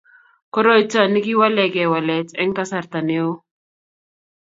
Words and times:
koroitab 0.53 1.07
ni 1.11 1.19
kowalege 1.25 1.83
walet 1.91 2.27
eng 2.41 2.51
kasarta 2.57 2.99
neo 3.07 3.31